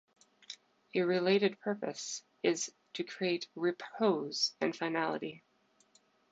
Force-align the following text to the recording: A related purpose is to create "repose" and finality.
A 0.95 1.01
related 1.03 1.59
purpose 1.59 2.23
is 2.41 2.73
to 2.93 3.03
create 3.03 3.45
"repose" 3.53 4.51
and 4.59 4.75
finality. 4.75 5.43